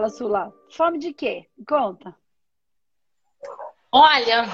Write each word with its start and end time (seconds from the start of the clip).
fala, 0.00 0.08
Sula. 0.08 0.54
Fome 0.70 0.98
de 0.98 1.12
quê? 1.12 1.46
Conta. 1.68 2.16
Olha, 3.92 4.46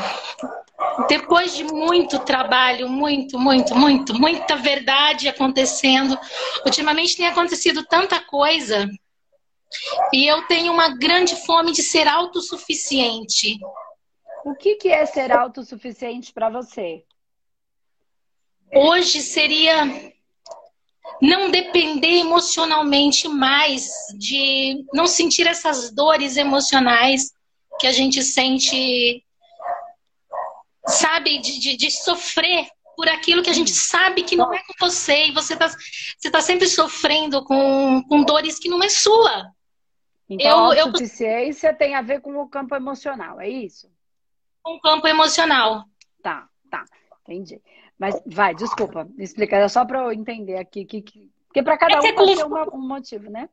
depois 1.08 1.54
de 1.54 1.62
muito 1.62 2.18
trabalho, 2.20 2.88
muito, 2.88 3.38
muito, 3.38 3.74
muito, 3.76 4.14
muita 4.14 4.56
verdade 4.56 5.28
acontecendo, 5.28 6.18
ultimamente 6.64 7.16
tem 7.16 7.26
acontecido 7.26 7.84
tanta 7.84 8.18
coisa 8.18 8.88
e 10.12 10.26
eu 10.26 10.46
tenho 10.46 10.72
uma 10.72 10.96
grande 10.96 11.36
fome 11.44 11.72
de 11.72 11.82
ser 11.82 12.08
autossuficiente. 12.08 13.58
O 14.44 14.54
que, 14.54 14.76
que 14.76 14.88
é 14.88 15.04
ser 15.04 15.30
autossuficiente 15.30 16.32
para 16.32 16.48
você? 16.48 17.04
Hoje 18.74 19.20
seria 19.20 20.14
não 21.20 21.50
depender 21.50 22.18
emocionalmente 22.18 23.28
mais 23.28 23.88
de 24.18 24.84
não 24.92 25.06
sentir 25.06 25.46
essas 25.46 25.90
dores 25.90 26.36
emocionais 26.36 27.32
que 27.78 27.86
a 27.86 27.92
gente 27.92 28.22
sente 28.22 29.24
sabe, 30.86 31.38
de, 31.38 31.58
de, 31.58 31.76
de 31.76 31.90
sofrer 31.90 32.68
por 32.96 33.08
aquilo 33.08 33.42
que 33.42 33.50
a 33.50 33.54
gente 33.54 33.70
sabe 33.70 34.22
que 34.22 34.36
não 34.36 34.52
é 34.54 34.58
com 34.58 34.72
você 34.80 35.26
e 35.26 35.32
você 35.32 35.52
está 35.52 35.68
você 35.68 36.30
tá 36.30 36.40
sempre 36.40 36.66
sofrendo 36.66 37.44
com, 37.44 38.02
com 38.08 38.22
dores 38.22 38.58
que 38.58 38.68
não 38.68 38.82
é 38.82 38.88
sua. 38.88 39.50
Então, 40.28 40.72
eu, 40.72 40.88
a 40.88 40.90
suficiência 40.90 41.68
eu... 41.68 41.76
tem 41.76 41.94
a 41.94 42.02
ver 42.02 42.20
com 42.20 42.36
o 42.36 42.48
campo 42.48 42.74
emocional, 42.74 43.40
é 43.40 43.48
isso? 43.48 43.88
Com 44.62 44.74
o 44.74 44.80
campo 44.80 45.06
emocional. 45.06 45.84
Tá, 46.22 46.48
tá, 46.70 46.84
entendi. 47.22 47.60
Mas 47.98 48.20
vai, 48.26 48.54
desculpa, 48.54 49.04
me 49.04 49.24
explica, 49.24 49.56
é 49.56 49.68
só 49.68 49.84
para 49.84 50.00
eu 50.00 50.12
entender 50.12 50.58
aqui, 50.58 50.84
que, 50.84 51.00
que... 51.00 51.30
porque 51.46 51.62
para 51.62 51.78
cada 51.78 51.94
é 51.94 51.98
um 51.98 52.14
pode 52.14 52.36
ter 52.36 52.44
uma, 52.44 52.74
um 52.74 52.86
motivo, 52.86 53.30
né? 53.30 53.48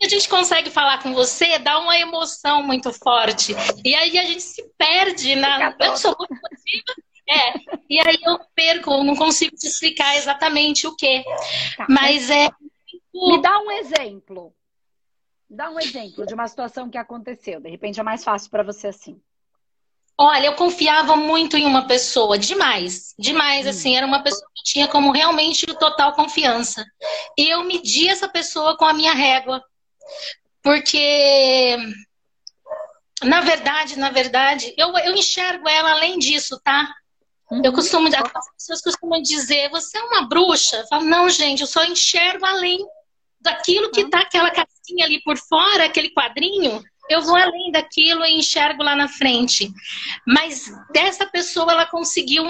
a 0.00 0.08
gente 0.08 0.28
consegue 0.28 0.70
falar 0.70 1.02
com 1.02 1.12
você, 1.12 1.58
dá 1.58 1.78
uma 1.80 1.98
emoção 1.98 2.62
muito 2.62 2.92
forte. 2.92 3.52
E 3.84 3.94
aí 3.94 4.16
a 4.16 4.24
gente 4.24 4.42
se 4.42 4.62
perde 4.78 5.34
na. 5.34 5.74
Eu 5.80 5.96
sou 5.96 6.14
muito 6.16 6.32
emotiva. 6.32 7.08
É, 7.30 7.76
e 7.90 8.00
aí 8.00 8.18
eu 8.24 8.40
perco, 8.54 9.04
não 9.04 9.14
consigo 9.14 9.54
te 9.56 9.66
explicar 9.66 10.16
exatamente 10.16 10.86
o 10.86 10.96
que. 10.96 11.22
Tá. 11.76 11.86
Mas 11.88 12.30
é. 12.30 12.48
Me 13.12 13.42
dá 13.42 13.58
um 13.60 13.70
exemplo. 13.72 14.54
Dá 15.50 15.70
um 15.70 15.80
exemplo 15.80 16.24
de 16.24 16.34
uma 16.34 16.46
situação 16.46 16.88
que 16.88 16.96
aconteceu. 16.96 17.60
De 17.60 17.68
repente 17.68 17.98
é 17.98 18.02
mais 18.02 18.22
fácil 18.22 18.50
para 18.50 18.62
você 18.62 18.88
assim. 18.88 19.20
Olha, 20.20 20.46
eu 20.46 20.54
confiava 20.54 21.14
muito 21.14 21.56
em 21.56 21.64
uma 21.64 21.86
pessoa, 21.86 22.36
demais, 22.36 23.14
demais, 23.16 23.66
hum. 23.66 23.70
assim, 23.70 23.96
era 23.96 24.04
uma 24.04 24.20
pessoa 24.20 24.50
que 24.52 24.64
tinha 24.64 24.88
como 24.88 25.12
realmente 25.12 25.64
total 25.66 26.12
confiança. 26.12 26.84
E 27.38 27.48
eu 27.48 27.62
medi 27.62 28.08
essa 28.08 28.28
pessoa 28.28 28.76
com 28.76 28.84
a 28.84 28.92
minha 28.92 29.14
régua. 29.14 29.62
Porque, 30.60 31.76
na 33.22 33.40
verdade, 33.42 33.96
na 33.96 34.10
verdade, 34.10 34.74
eu, 34.76 34.88
eu 34.98 35.14
enxergo 35.14 35.68
ela 35.68 35.92
além 35.92 36.18
disso, 36.18 36.60
tá? 36.64 36.92
Uhum. 37.48 37.62
Eu 37.64 37.72
costumo, 37.72 38.08
as 38.08 38.52
pessoas 38.54 38.82
costumam 38.82 39.22
dizer, 39.22 39.70
você 39.70 39.98
é 39.98 40.02
uma 40.02 40.28
bruxa. 40.28 40.78
Eu 40.78 40.86
falo, 40.88 41.04
não, 41.04 41.30
gente, 41.30 41.60
eu 41.60 41.66
só 41.66 41.84
enxergo 41.84 42.44
além 42.44 42.84
daquilo 43.40 43.92
que 43.92 44.02
uhum. 44.02 44.10
tá 44.10 44.20
aquela 44.20 44.50
casquinha 44.50 45.06
ali 45.06 45.22
por 45.22 45.38
fora, 45.38 45.84
aquele 45.84 46.10
quadrinho. 46.10 46.82
Eu 47.08 47.22
vou 47.22 47.36
além 47.36 47.70
daquilo 47.72 48.24
e 48.24 48.38
enxergo 48.38 48.82
lá 48.82 48.94
na 48.94 49.08
frente. 49.08 49.70
Mas 50.26 50.70
dessa 50.92 51.26
pessoa, 51.26 51.72
ela 51.72 51.86
conseguiu 51.86 52.44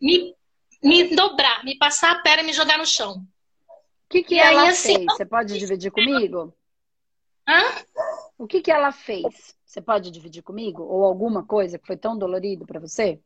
me, 0.00 0.34
me 0.82 1.14
dobrar, 1.14 1.64
me 1.64 1.76
passar 1.76 2.12
a 2.12 2.22
perna 2.22 2.42
e 2.42 2.46
me 2.46 2.52
jogar 2.52 2.78
no 2.78 2.86
chão. 2.86 3.16
O 3.16 4.10
que, 4.10 4.22
que 4.22 4.34
e 4.34 4.38
ela 4.38 4.62
aí, 4.62 4.68
assim, 4.68 4.94
fez? 4.94 5.04
Você 5.04 5.26
pode 5.26 5.58
dividir 5.58 5.90
comigo? 5.90 6.54
Hã? 7.46 7.62
O 8.36 8.46
que, 8.46 8.60
que 8.60 8.70
ela 8.70 8.92
fez? 8.92 9.56
Você 9.64 9.80
pode 9.80 10.10
dividir 10.10 10.42
comigo? 10.42 10.82
Ou 10.82 11.04
alguma 11.04 11.44
coisa 11.44 11.78
que 11.78 11.86
foi 11.86 11.96
tão 11.96 12.16
dolorido 12.16 12.66
para 12.66 12.80
você? 12.80 13.20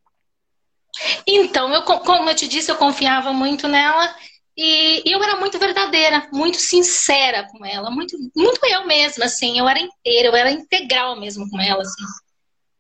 Então, 1.27 1.73
eu, 1.73 1.83
como 1.83 2.29
eu 2.29 2.35
te 2.35 2.47
disse, 2.49 2.71
eu 2.71 2.77
confiava 2.77 3.33
muito 3.33 3.67
nela 3.69 4.15
e 4.57 5.03
eu 5.07 5.23
era 5.23 5.37
muito 5.37 5.59
verdadeira, 5.59 6.29
muito 6.33 6.59
sincera 6.59 7.49
com 7.51 7.65
ela, 7.65 7.91
muito, 7.91 8.17
muito 8.37 8.61
eu 8.67 8.87
mesma, 8.87 9.25
assim. 9.25 9.59
Eu 9.59 9.69
era 9.69 9.81
inteira, 9.81 10.29
eu 10.29 10.37
era 10.37 10.51
integral 10.51 11.19
mesmo 11.19 11.49
com 11.49 11.61
ela, 11.61 11.83
assim. 11.83 12.05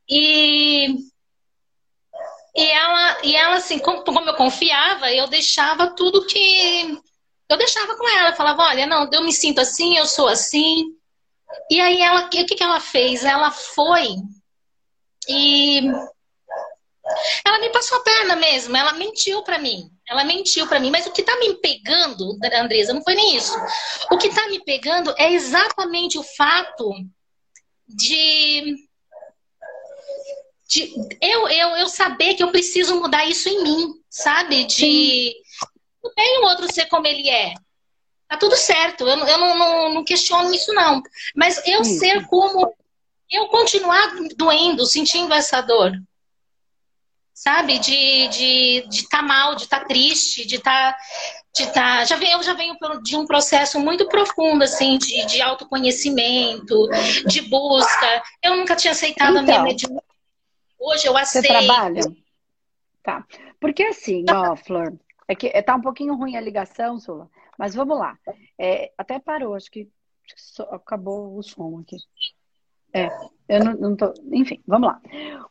E, 0.09 0.88
e 2.55 2.65
ela, 2.65 3.19
e 3.25 3.34
ela 3.34 3.56
assim, 3.56 3.78
como, 3.78 4.05
como 4.05 4.28
eu 4.28 4.34
confiava, 4.34 5.11
eu 5.12 5.27
deixava 5.28 5.94
tudo 5.94 6.27
que 6.27 6.99
eu 7.49 7.56
deixava 7.56 7.97
com 7.97 8.09
ela. 8.19 8.34
Falava, 8.34 8.65
olha, 8.65 8.87
não, 8.87 9.09
eu 9.11 9.22
me 9.25 9.32
sinto 9.32 9.61
assim, 9.61 9.97
eu 9.97 10.06
sou 10.06 10.28
assim. 10.28 10.84
E 11.71 11.81
aí 11.81 12.00
ela, 12.00 12.27
o 12.27 12.28
que, 12.28 12.44
que 12.44 12.62
ela 12.62 12.81
fez? 12.81 13.25
Ela 13.25 13.50
foi 13.50 14.16
e 15.28 15.81
ela 17.44 17.59
me 17.59 17.71
passou 17.71 17.99
a 17.99 18.03
perna 18.03 18.37
mesmo, 18.37 18.77
ela 18.77 18.93
mentiu 18.94 19.43
para 19.43 19.59
mim. 19.59 19.91
Ela 20.12 20.25
mentiu 20.25 20.67
para 20.67 20.78
mim, 20.78 20.91
mas 20.91 21.06
o 21.06 21.11
que 21.11 21.23
tá 21.23 21.34
me 21.39 21.55
pegando, 21.55 22.39
Andresa, 22.55 22.93
não 22.93 23.03
foi 23.03 23.15
nem 23.15 23.34
isso. 23.34 23.56
O 24.11 24.19
que 24.19 24.28
tá 24.28 24.47
me 24.49 24.62
pegando 24.62 25.15
é 25.17 25.33
exatamente 25.33 26.19
o 26.19 26.23
fato 26.23 26.93
de, 27.89 28.77
de 30.69 30.95
eu, 31.19 31.49
eu, 31.49 31.69
eu 31.77 31.89
saber 31.89 32.34
que 32.34 32.43
eu 32.43 32.53
preciso 32.53 33.00
mudar 33.00 33.25
isso 33.25 33.49
em 33.49 33.62
mim, 33.62 33.95
sabe? 34.11 34.65
De 34.65 35.34
não 36.05 36.12
tem 36.12 36.41
o 36.41 36.44
outro 36.44 36.71
ser 36.71 36.84
como 36.91 37.06
ele 37.06 37.31
é. 37.31 37.55
Tá 38.29 38.37
tudo 38.37 38.55
certo, 38.55 39.09
eu, 39.09 39.17
eu 39.17 39.39
não, 39.39 39.56
não, 39.56 39.94
não 39.94 40.05
questiono 40.05 40.53
isso, 40.53 40.75
não. 40.75 41.03
Mas 41.34 41.56
eu 41.67 41.81
isso. 41.81 41.99
ser 41.99 42.27
como. 42.27 42.75
Eu 43.31 43.49
continuar 43.49 44.15
doendo, 44.37 44.84
sentindo 44.84 45.33
essa 45.33 45.62
dor. 45.62 45.91
Sabe? 47.43 47.81
De 47.81 47.93
estar 47.93 48.31
de, 48.31 48.87
de 48.89 49.09
tá 49.09 49.21
mal, 49.21 49.57
de 49.57 49.65
estar 49.65 49.81
tá 49.81 49.85
triste, 49.85 50.47
de 50.47 50.57
estar. 50.57 50.93
Tá, 50.93 50.99
de 51.53 51.73
tá, 51.73 52.05
já 52.05 52.15
venho, 52.15 52.39
eu 52.39 52.43
já 52.45 52.55
venho 52.55 52.79
de 53.03 53.17
um 53.17 53.27
processo 53.27 53.81
muito 53.81 54.09
profundo, 54.09 54.63
assim, 54.63 54.97
de, 54.97 55.27
de 55.27 55.43
autoconhecimento, 55.43 56.89
de 57.27 57.43
busca. 57.43 58.23
Eu 58.41 58.57
nunca 58.57 58.77
tinha 58.77 58.93
aceitado 58.93 59.31
então, 59.31 59.41
a 59.41 59.43
minha 59.43 59.55
então. 59.55 59.65
medicação. 59.65 60.03
Hoje 60.79 61.07
eu 61.09 61.17
aceito. 61.17 61.47
Você 61.49 61.53
trabalha? 61.53 62.03
Tá. 63.03 63.27
Porque 63.59 63.83
assim, 63.83 64.25
ó, 64.31 64.55
Flor, 64.65 64.97
é 65.27 65.35
que 65.35 65.51
tá 65.63 65.75
um 65.75 65.83
pouquinho 65.83 66.15
ruim 66.15 66.37
a 66.37 66.41
ligação, 66.41 67.01
Sula. 67.01 67.29
Mas 67.59 67.75
vamos 67.75 67.99
lá. 67.99 68.17
É, 68.57 68.93
até 68.97 69.19
parou, 69.19 69.57
acho 69.57 69.69
que, 69.69 69.89
acabou 70.71 71.37
o 71.37 71.43
som 71.43 71.81
aqui. 71.81 71.97
É, 72.93 73.09
eu 73.49 73.65
não, 73.65 73.75
não 73.75 73.97
tô. 73.97 74.13
Enfim, 74.33 74.63
vamos 74.67 74.89
lá. 74.89 75.01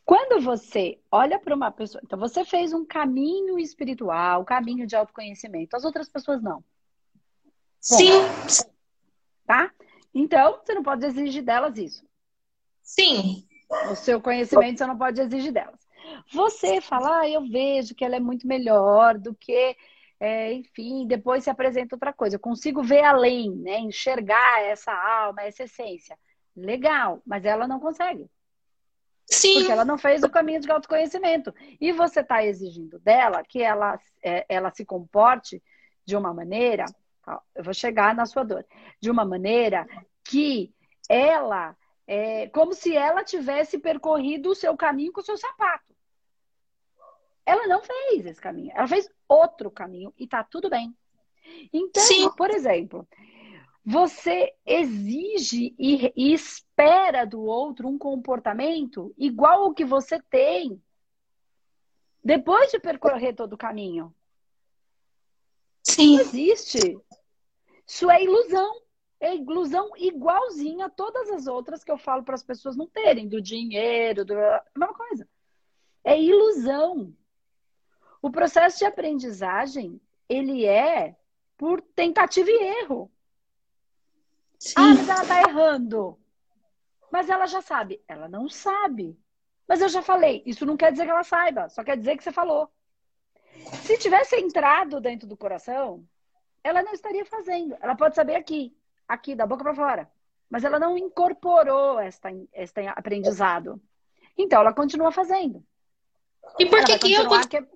Quando 0.04 0.42
você 0.42 0.98
olha 1.10 1.38
para 1.38 1.54
uma 1.54 1.70
pessoa. 1.70 2.00
Então, 2.04 2.18
você 2.18 2.44
fez 2.44 2.72
um 2.72 2.84
caminho 2.84 3.58
espiritual, 3.58 4.42
um 4.42 4.44
caminho 4.44 4.86
de 4.86 4.96
autoconhecimento. 4.96 5.76
As 5.76 5.84
outras 5.84 6.08
pessoas 6.08 6.42
não. 6.42 6.56
Bom, 6.56 6.64
Sim. 7.80 8.12
Tá? 9.46 9.72
Então, 10.14 10.60
você 10.64 10.74
não 10.74 10.82
pode 10.82 11.04
exigir 11.04 11.42
delas 11.42 11.76
isso. 11.78 12.04
Sim. 12.82 13.46
O 13.90 13.94
seu 13.94 14.20
conhecimento 14.20 14.78
você 14.78 14.86
não 14.86 14.98
pode 14.98 15.20
exigir 15.20 15.52
delas. 15.52 15.80
Você 16.32 16.80
fala, 16.80 17.20
ah, 17.20 17.28
eu 17.28 17.48
vejo 17.48 17.94
que 17.94 18.04
ela 18.04 18.16
é 18.16 18.20
muito 18.20 18.46
melhor 18.46 19.18
do 19.18 19.34
que 19.34 19.76
é, 20.20 20.52
enfim, 20.52 21.04
depois 21.04 21.42
se 21.42 21.50
apresenta 21.50 21.96
outra 21.96 22.12
coisa. 22.12 22.36
Eu 22.36 22.40
consigo 22.40 22.80
ver 22.80 23.02
além, 23.02 23.50
né? 23.50 23.80
enxergar 23.80 24.62
essa 24.62 24.92
alma, 24.92 25.42
essa 25.42 25.64
essência. 25.64 26.16
Legal, 26.54 27.22
mas 27.24 27.44
ela 27.44 27.66
não 27.66 27.80
consegue. 27.80 28.30
Sim. 29.26 29.54
Porque 29.54 29.72
ela 29.72 29.84
não 29.84 29.96
fez 29.96 30.22
o 30.22 30.30
caminho 30.30 30.60
de 30.60 30.70
autoconhecimento. 30.70 31.54
E 31.80 31.92
você 31.92 32.20
está 32.20 32.44
exigindo 32.44 32.98
dela 32.98 33.42
que 33.42 33.62
ela, 33.62 33.98
é, 34.22 34.44
ela 34.48 34.70
se 34.70 34.84
comporte 34.84 35.62
de 36.04 36.16
uma 36.16 36.34
maneira, 36.34 36.84
eu 37.54 37.64
vou 37.64 37.72
chegar 37.72 38.14
na 38.14 38.26
sua 38.26 38.42
dor, 38.42 38.66
de 39.00 39.10
uma 39.10 39.24
maneira 39.24 39.86
que 40.24 40.74
ela, 41.08 41.76
é, 42.06 42.48
como 42.48 42.74
se 42.74 42.96
ela 42.96 43.24
tivesse 43.24 43.78
percorrido 43.78 44.50
o 44.50 44.54
seu 44.54 44.76
caminho 44.76 45.12
com 45.12 45.20
o 45.20 45.24
seu 45.24 45.36
sapato. 45.36 45.92
Ela 47.46 47.66
não 47.66 47.82
fez 47.82 48.26
esse 48.26 48.40
caminho. 48.40 48.72
Ela 48.74 48.86
fez 48.86 49.08
outro 49.28 49.70
caminho 49.70 50.12
e 50.18 50.26
tá 50.26 50.44
tudo 50.44 50.68
bem. 50.68 50.94
Então, 51.72 52.02
Sim. 52.02 52.30
por 52.36 52.50
exemplo, 52.50 53.06
você 53.84 54.54
exige 54.64 55.74
e, 55.78 56.12
e 56.16 56.32
espera 56.32 57.24
do 57.24 57.42
outro 57.42 57.88
um 57.88 57.98
comportamento 57.98 59.12
igual 59.18 59.64
ao 59.64 59.74
que 59.74 59.84
você 59.84 60.20
tem 60.22 60.80
depois 62.22 62.70
de 62.70 62.78
percorrer 62.78 63.34
todo 63.34 63.54
o 63.54 63.58
caminho. 63.58 64.14
Sim. 65.82 66.14
Não 66.14 66.20
existe. 66.20 66.98
Isso 67.86 68.10
é 68.10 68.22
ilusão. 68.22 68.80
É 69.18 69.36
ilusão 69.36 69.90
igualzinha 69.96 70.86
a 70.86 70.90
todas 70.90 71.30
as 71.30 71.46
outras 71.46 71.84
que 71.84 71.90
eu 71.90 71.98
falo 71.98 72.22
para 72.22 72.34
as 72.34 72.42
pessoas 72.42 72.76
não 72.76 72.88
terem, 72.88 73.28
do 73.28 73.40
dinheiro, 73.40 74.24
do... 74.24 74.36
a 74.36 74.64
mesma 74.76 74.94
coisa. 74.94 75.28
É 76.04 76.20
ilusão. 76.20 77.14
O 78.20 78.30
processo 78.30 78.78
de 78.78 78.84
aprendizagem, 78.84 80.00
ele 80.28 80.64
é 80.64 81.16
por 81.56 81.80
tentativa 81.80 82.50
e 82.50 82.80
erro. 82.80 83.11
Sim. 84.62 84.74
Ah, 84.76 84.94
mas 84.94 85.08
ela 85.08 85.24
tá 85.26 85.40
errando. 85.40 86.18
Mas 87.10 87.28
ela 87.28 87.46
já 87.48 87.60
sabe. 87.60 88.00
Ela 88.06 88.28
não 88.28 88.48
sabe. 88.48 89.18
Mas 89.66 89.80
eu 89.80 89.88
já 89.88 90.00
falei. 90.00 90.40
Isso 90.46 90.64
não 90.64 90.76
quer 90.76 90.92
dizer 90.92 91.04
que 91.04 91.10
ela 91.10 91.24
saiba, 91.24 91.68
só 91.68 91.82
quer 91.82 91.96
dizer 91.96 92.16
que 92.16 92.22
você 92.22 92.30
falou. 92.30 92.70
Se 93.82 93.98
tivesse 93.98 94.36
entrado 94.36 95.00
dentro 95.00 95.26
do 95.26 95.36
coração, 95.36 96.06
ela 96.62 96.80
não 96.80 96.92
estaria 96.92 97.24
fazendo. 97.26 97.76
Ela 97.80 97.96
pode 97.96 98.14
saber 98.14 98.36
aqui, 98.36 98.72
aqui, 99.08 99.34
da 99.34 99.46
boca 99.46 99.64
para 99.64 99.74
fora. 99.74 100.10
Mas 100.48 100.62
ela 100.62 100.78
não 100.78 100.96
incorporou 100.96 101.98
esta, 101.98 102.28
este 102.52 102.86
aprendizado. 102.86 103.82
Então 104.38 104.60
ela 104.60 104.72
continua 104.72 105.10
fazendo. 105.10 105.64
E 106.56 106.66
por 106.66 106.84
que, 106.84 106.98
que 106.98 107.12
eu. 107.12 107.28
Que... 107.48 107.66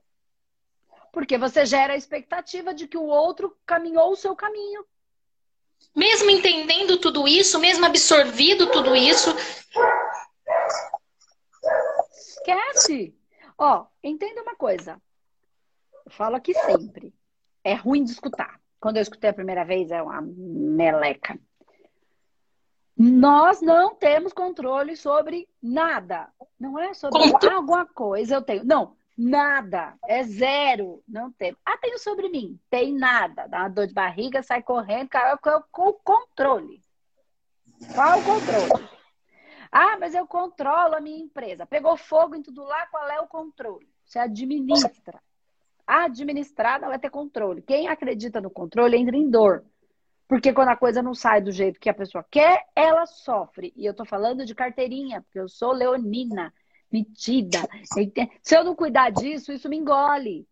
Porque 1.12 1.36
você 1.36 1.66
gera 1.66 1.94
a 1.94 1.96
expectativa 1.96 2.72
de 2.72 2.86
que 2.86 2.96
o 2.96 3.06
outro 3.06 3.58
caminhou 3.66 4.12
o 4.12 4.16
seu 4.16 4.36
caminho. 4.36 4.86
Mesmo 5.94 6.30
entendendo 6.30 6.98
tudo 6.98 7.26
isso, 7.26 7.58
mesmo 7.58 7.86
absorvido 7.86 8.70
tudo 8.70 8.94
isso. 8.94 9.30
Esquece! 12.12 13.16
Ó, 13.58 13.86
entenda 14.02 14.42
uma 14.42 14.54
coisa. 14.54 15.00
Eu 16.04 16.12
falo 16.12 16.36
aqui 16.36 16.52
sempre. 16.54 17.14
É 17.64 17.74
ruim 17.74 18.04
de 18.04 18.10
escutar. 18.10 18.60
Quando 18.78 18.98
eu 18.98 19.02
escutei 19.02 19.30
a 19.30 19.34
primeira 19.34 19.64
vez, 19.64 19.90
é 19.90 20.02
uma 20.02 20.20
meleca. 20.22 21.38
Nós 22.96 23.60
não 23.60 23.94
temos 23.94 24.32
controle 24.32 24.96
sobre 24.96 25.48
nada. 25.62 26.28
Não 26.58 26.78
é 26.78 26.94
sobre 26.94 27.18
alguma 27.52 27.84
coisa 27.86 28.36
eu 28.36 28.42
tenho. 28.42 28.64
Não, 28.64 28.95
nada. 29.16 29.94
É 30.06 30.22
zero. 30.22 31.02
Não 31.08 31.32
tem. 31.32 31.56
Ah, 31.64 31.78
tenho 31.78 31.98
sobre 31.98 32.28
mim. 32.28 32.58
Tem 32.68 32.92
nada. 32.92 33.46
Dá 33.46 33.60
uma 33.60 33.68
dor 33.68 33.86
de 33.86 33.94
barriga, 33.94 34.42
sai 34.42 34.62
correndo. 34.62 35.10
Com 35.70 35.88
o 35.88 35.92
controle. 35.94 36.82
Qual 37.94 38.18
o 38.18 38.24
controle? 38.24 38.88
Ah, 39.70 39.96
mas 39.98 40.14
eu 40.14 40.26
controlo 40.26 40.94
a 40.94 41.00
minha 41.00 41.22
empresa. 41.22 41.66
Pegou 41.66 41.96
fogo 41.96 42.34
em 42.34 42.42
tudo 42.42 42.62
lá, 42.62 42.86
qual 42.86 43.08
é 43.08 43.20
o 43.20 43.26
controle? 43.26 43.88
Você 44.04 44.18
administra. 44.18 45.20
Administrar 45.86 46.80
não 46.80 46.92
é 46.92 46.98
ter 46.98 47.10
controle. 47.10 47.62
Quem 47.62 47.88
acredita 47.88 48.40
no 48.40 48.50
controle 48.50 48.96
entra 48.96 49.16
em 49.16 49.28
dor. 49.28 49.64
Porque 50.28 50.52
quando 50.52 50.70
a 50.70 50.76
coisa 50.76 51.02
não 51.02 51.14
sai 51.14 51.40
do 51.40 51.52
jeito 51.52 51.78
que 51.78 51.88
a 51.88 51.94
pessoa 51.94 52.24
quer, 52.28 52.64
ela 52.74 53.06
sofre. 53.06 53.72
E 53.76 53.86
eu 53.86 53.94
tô 53.94 54.04
falando 54.04 54.44
de 54.44 54.54
carteirinha, 54.54 55.22
porque 55.22 55.38
eu 55.38 55.48
sou 55.48 55.72
leonina, 55.72 56.52
metida. 56.96 57.58
Se 58.42 58.56
eu 58.56 58.64
não 58.64 58.74
cuidar 58.74 59.10
disso, 59.10 59.52
isso 59.52 59.68
me 59.68 59.76
engole. 59.76 60.46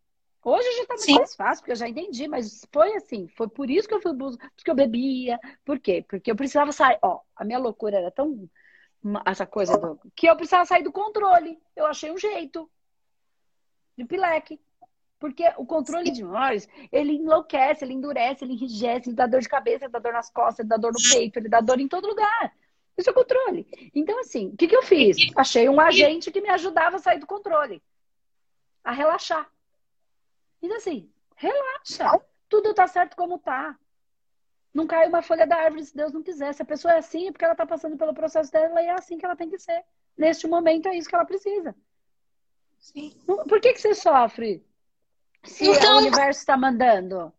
Hoje 0.44 0.70
já 0.76 0.87
tá 0.87 0.94
muito 0.94 1.06
Sim. 1.06 1.14
mais 1.14 1.35
fácil, 1.35 1.62
porque 1.62 1.73
eu 1.73 1.76
já 1.76 1.88
entendi, 1.88 2.29
mas 2.29 2.67
foi 2.70 2.94
assim, 2.96 3.26
foi 3.29 3.49
por 3.49 3.70
isso 3.70 3.88
que 3.88 3.94
eu 3.94 4.00
fui 4.02 4.12
porque 4.14 4.70
eu 4.70 4.75
bebia. 4.75 5.41
Por 5.64 5.79
quê? 5.79 6.05
Porque 6.06 6.31
eu 6.31 6.37
precisava 6.37 6.70
sair. 6.70 6.99
Ó, 7.00 7.20
a 7.35 7.44
minha 7.44 7.58
loucura 7.58 7.96
era 7.96 8.11
tão 8.11 8.49
essa 9.25 9.46
coisa 9.46 9.79
do 9.79 9.99
que 10.14 10.26
eu 10.26 10.37
precisava 10.37 10.67
sair 10.67 10.82
do 10.82 10.93
controle. 10.93 11.58
Eu 11.75 11.87
achei 11.87 12.11
um 12.11 12.19
jeito 12.19 12.70
de 13.96 14.05
pileque. 14.05 14.61
Porque 15.19 15.50
o 15.56 15.64
controle 15.64 16.11
de 16.11 16.23
nós, 16.23 16.69
ele 16.93 17.12
enlouquece, 17.12 17.82
ele 17.82 17.94
endurece, 17.94 18.44
ele 18.44 18.52
enrijece, 18.52 19.08
ele 19.08 19.17
dá 19.17 19.26
dor 19.26 19.41
de 19.41 19.49
cabeça, 19.49 19.87
ele 19.87 19.93
dá 19.93 19.99
dor 19.99 20.12
nas 20.12 20.31
costas, 20.31 20.58
ele 20.58 20.69
dá 20.69 20.76
dor 20.76 20.93
no 20.93 21.00
peito, 21.11 21.38
ele 21.38 21.49
dá 21.49 21.62
dor 21.62 21.81
em 21.81 21.88
todo 21.88 22.06
lugar. 22.06 22.52
Isso 22.96 23.11
é 23.11 23.12
controle. 23.12 23.67
Então, 23.94 24.19
assim, 24.20 24.49
o 24.49 24.56
que, 24.56 24.69
que 24.69 24.76
eu 24.76 24.82
fiz? 24.82 25.17
Achei 25.37 25.69
um 25.69 25.81
agente 25.81 26.31
que 26.31 26.41
me 26.41 26.49
ajudava 26.49 26.96
a 26.96 27.00
sair 27.00 27.19
do 27.19 27.26
controle. 27.26 27.82
A 28.82 28.93
relaxar. 28.93 29.50
Então, 30.62 30.76
assim, 30.76 31.11
relaxa. 31.37 32.20
Tudo 32.49 32.73
tá 32.73 32.87
certo 32.87 33.17
como 33.17 33.38
tá. 33.38 33.76
Não 34.73 34.87
cai 34.87 35.08
uma 35.08 35.23
folha 35.23 35.46
da 35.46 35.56
árvore 35.56 35.85
se 35.85 35.96
Deus 35.96 36.12
não 36.12 36.23
quiser. 36.23 36.52
Se 36.52 36.62
a 36.62 36.67
pessoa 36.67 36.94
é 36.94 36.99
assim, 36.99 37.29
é 37.29 37.32
porque 37.32 37.44
ela 37.44 37.55
tá 37.55 37.67
passando 37.67 37.96
pelo 37.96 38.14
processo 38.14 38.50
dela 38.50 38.82
e 38.82 38.87
é 38.87 38.93
assim 38.93 39.19
que 39.19 39.25
ela 39.25 39.37
tem 39.37 39.50
que 39.50 39.58
ser. 39.58 39.85
Neste 40.17 40.46
momento, 40.46 40.88
é 40.88 40.96
isso 40.96 41.08
que 41.08 41.14
ela 41.14 41.25
precisa. 41.25 41.75
Sim. 42.79 43.12
Por 43.26 43.61
que, 43.61 43.73
que 43.73 43.81
você 43.81 43.94
sofre? 43.94 44.64
Se 45.44 45.67
então, 45.67 45.96
o 45.96 45.99
universo 45.99 46.41
está 46.41 46.56
mandando. 46.56 47.32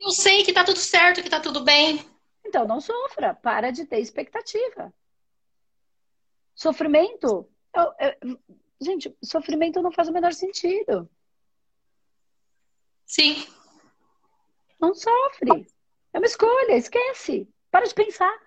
Eu 0.00 0.10
sei 0.10 0.42
que 0.42 0.52
tá 0.52 0.64
tudo 0.64 0.78
certo, 0.78 1.22
que 1.22 1.30
tá 1.30 1.40
tudo 1.40 1.62
bem. 1.62 2.04
Então 2.52 2.66
não 2.66 2.82
sofra, 2.82 3.34
para 3.34 3.70
de 3.70 3.86
ter 3.86 3.98
expectativa. 3.98 4.92
Sofrimento. 6.54 7.48
Eu, 7.74 7.94
eu, 7.98 8.38
gente, 8.78 9.16
sofrimento 9.24 9.80
não 9.80 9.90
faz 9.90 10.08
o 10.08 10.12
menor 10.12 10.34
sentido. 10.34 11.08
Sim. 13.06 13.46
Não 14.78 14.92
sofre. 14.92 15.66
É 16.12 16.18
uma 16.18 16.26
escolha, 16.26 16.76
esquece. 16.76 17.48
Para 17.70 17.86
de 17.86 17.94
pensar. 17.94 18.38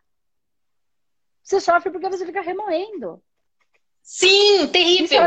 Você 1.41 1.59
sofre 1.59 1.89
porque 1.89 2.07
você 2.07 2.27
fica 2.27 2.41
remoendo. 2.41 3.23
Sim, 4.03 4.67
terrível. 4.67 5.19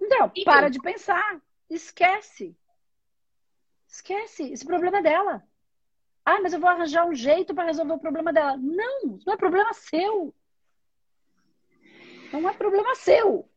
Então, 0.00 0.32
para 0.44 0.68
de 0.68 0.80
pensar. 0.80 1.40
Esquece. 1.70 2.56
Esquece, 3.86 4.50
esse 4.50 4.66
problema 4.66 4.98
é 4.98 5.02
dela. 5.02 5.48
Ah, 6.30 6.42
mas 6.42 6.52
eu 6.52 6.60
vou 6.60 6.68
arranjar 6.68 7.06
um 7.06 7.14
jeito 7.14 7.54
para 7.54 7.64
resolver 7.64 7.94
o 7.94 7.98
problema 7.98 8.30
dela. 8.30 8.54
Não, 8.58 9.18
não 9.24 9.32
é 9.32 9.36
problema 9.38 9.72
seu. 9.72 10.34
Não 12.30 12.46
é 12.46 12.52
problema 12.52 12.94
seu. 12.96 13.48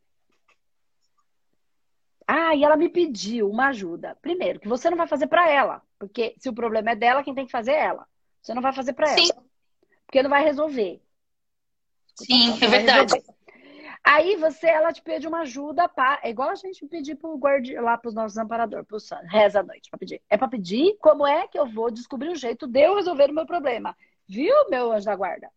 Ah, 2.25 2.55
e 2.55 2.63
ela 2.63 2.77
me 2.77 2.87
pediu 2.87 3.49
uma 3.49 3.67
ajuda. 3.67 4.17
Primeiro, 4.21 4.57
que 4.57 4.69
você 4.69 4.89
não 4.89 4.95
vai 4.95 5.05
fazer 5.05 5.27
para 5.27 5.49
ela, 5.49 5.81
porque 5.99 6.33
se 6.39 6.47
o 6.47 6.53
problema 6.53 6.91
é 6.91 6.95
dela, 6.95 7.21
quem 7.25 7.35
tem 7.35 7.45
que 7.45 7.51
fazer 7.51 7.73
é 7.73 7.83
ela. 7.87 8.07
Você 8.41 8.53
não 8.53 8.61
vai 8.61 8.71
fazer 8.71 8.93
para 8.93 9.11
ela. 9.11 9.43
Porque 10.05 10.23
não 10.23 10.29
vai 10.29 10.41
resolver. 10.41 11.01
Sim, 12.15 12.53
é 12.53 12.67
verdade. 12.67 13.15
Resolver. 13.15 13.40
Aí 14.03 14.35
você, 14.35 14.67
ela 14.67 14.91
te 14.91 15.01
pede 15.01 15.27
uma 15.27 15.41
ajuda 15.41 15.87
para. 15.87 16.19
É 16.23 16.29
igual 16.29 16.49
a 16.49 16.55
gente 16.55 16.85
pedir 16.87 17.15
pro 17.15 17.37
guardi... 17.37 17.75
lá 17.75 17.97
pros 17.97 18.15
nossos 18.15 18.37
amparadores, 18.37 18.87
pro 18.87 18.97
reza 19.27 19.59
à 19.59 19.63
noite, 19.63 19.89
para 19.89 19.99
pedir. 19.99 20.21
É 20.29 20.37
para 20.37 20.47
pedir 20.47 20.97
como 20.99 21.25
é 21.25 21.47
que 21.47 21.57
eu 21.57 21.67
vou 21.67 21.91
descobrir 21.91 22.29
um 22.29 22.35
jeito 22.35 22.67
de 22.67 22.81
eu 22.81 22.95
resolver 22.95 23.29
o 23.29 23.33
meu 23.33 23.45
problema. 23.45 23.95
Viu, 24.27 24.69
meu 24.69 24.91
anjo 24.91 25.05
da 25.05 25.15
guarda? 25.15 25.49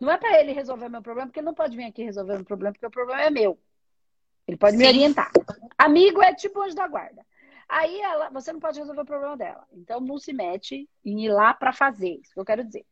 Não 0.00 0.10
é 0.10 0.18
para 0.18 0.40
ele 0.40 0.52
resolver 0.52 0.86
o 0.86 0.90
meu 0.90 1.00
problema, 1.00 1.28
porque 1.28 1.40
ele 1.40 1.46
não 1.46 1.54
pode 1.54 1.76
vir 1.76 1.84
aqui 1.84 2.02
resolver 2.02 2.32
o 2.32 2.36
meu 2.36 2.44
problema, 2.44 2.72
porque 2.72 2.86
o 2.86 2.90
problema 2.90 3.22
é 3.22 3.30
meu. 3.30 3.58
Ele 4.48 4.56
pode 4.56 4.76
Sim. 4.76 4.82
me 4.82 4.88
orientar. 4.88 5.30
Amigo 5.78 6.22
é 6.22 6.34
tipo 6.34 6.60
anjo 6.62 6.74
da 6.74 6.88
guarda. 6.88 7.24
Aí 7.68 8.00
ela, 8.00 8.30
você 8.30 8.52
não 8.52 8.60
pode 8.60 8.78
resolver 8.78 9.00
o 9.00 9.06
problema 9.06 9.36
dela. 9.36 9.64
Então 9.72 10.00
não 10.00 10.18
se 10.18 10.32
mete 10.32 10.88
em 11.04 11.24
ir 11.24 11.30
lá 11.30 11.54
para 11.54 11.72
fazer. 11.72 12.20
Isso 12.22 12.32
que 12.32 12.40
eu 12.40 12.44
quero 12.44 12.64
dizer. 12.64 12.84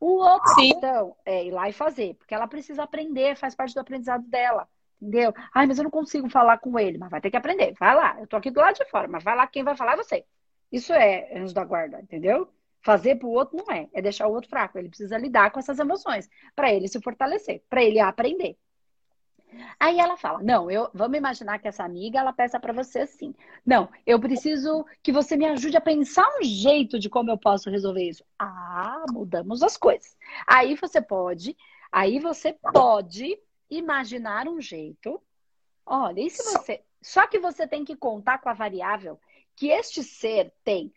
O 0.00 0.16
outro, 0.16 0.54
Sim. 0.54 0.72
então, 0.76 1.16
é 1.24 1.44
ir 1.44 1.50
lá 1.50 1.68
e 1.68 1.72
fazer, 1.72 2.14
porque 2.14 2.34
ela 2.34 2.46
precisa 2.46 2.82
aprender, 2.82 3.36
faz 3.36 3.54
parte 3.54 3.74
do 3.74 3.80
aprendizado 3.80 4.26
dela. 4.28 4.68
Entendeu? 5.00 5.34
Ai, 5.54 5.66
mas 5.66 5.78
eu 5.78 5.84
não 5.84 5.90
consigo 5.90 6.28
falar 6.30 6.58
com 6.58 6.78
ele, 6.78 6.98
mas 6.98 7.10
vai 7.10 7.20
ter 7.20 7.30
que 7.30 7.36
aprender. 7.36 7.74
Vai 7.78 7.94
lá, 7.94 8.16
eu 8.20 8.26
tô 8.26 8.36
aqui 8.36 8.50
do 8.50 8.60
lado 8.60 8.76
de 8.76 8.84
fora, 8.86 9.08
mas 9.08 9.22
vai 9.22 9.36
lá, 9.36 9.46
quem 9.46 9.62
vai 9.62 9.76
falar 9.76 9.94
é 9.94 9.96
você. 9.96 10.24
Isso 10.72 10.92
é 10.92 11.36
anjo 11.36 11.54
da 11.54 11.64
guarda, 11.64 12.00
entendeu? 12.00 12.48
Fazer 12.82 13.16
pro 13.16 13.28
outro 13.28 13.56
não 13.56 13.72
é, 13.74 13.88
é 13.92 14.02
deixar 14.02 14.26
o 14.26 14.32
outro 14.32 14.50
fraco. 14.50 14.78
Ele 14.78 14.88
precisa 14.88 15.18
lidar 15.18 15.50
com 15.50 15.58
essas 15.58 15.78
emoções, 15.78 16.28
para 16.54 16.72
ele 16.72 16.88
se 16.88 17.00
fortalecer, 17.00 17.62
para 17.68 17.82
ele 17.82 18.00
aprender. 18.00 18.56
Aí 19.78 19.98
ela 19.98 20.16
fala: 20.16 20.42
Não, 20.42 20.70
eu 20.70 20.88
vamos 20.94 21.16
imaginar 21.16 21.58
que 21.58 21.68
essa 21.68 21.84
amiga 21.84 22.18
ela 22.18 22.32
peça 22.32 22.58
para 22.58 22.72
você 22.72 23.00
assim. 23.00 23.34
Não, 23.64 23.88
eu 24.06 24.20
preciso 24.20 24.84
que 25.02 25.12
você 25.12 25.36
me 25.36 25.46
ajude 25.46 25.76
a 25.76 25.80
pensar 25.80 26.26
um 26.38 26.42
jeito 26.42 26.98
de 26.98 27.08
como 27.08 27.30
eu 27.30 27.38
posso 27.38 27.70
resolver 27.70 28.08
isso. 28.08 28.24
Ah, 28.38 29.04
mudamos 29.10 29.62
as 29.62 29.76
coisas. 29.76 30.16
Aí 30.46 30.74
você 30.74 31.00
pode, 31.00 31.56
aí 31.90 32.18
você 32.18 32.52
pode 32.72 33.38
imaginar 33.70 34.48
um 34.48 34.60
jeito. 34.60 35.20
Olha, 35.86 36.20
e 36.20 36.30
se 36.30 36.42
você. 36.42 36.82
Só 37.02 37.26
que 37.26 37.38
você 37.38 37.66
tem 37.66 37.84
que 37.84 37.96
contar 37.96 38.38
com 38.38 38.48
a 38.48 38.54
variável 38.54 39.20
que 39.54 39.68
este 39.68 40.02
ser 40.02 40.52
tem 40.64 40.92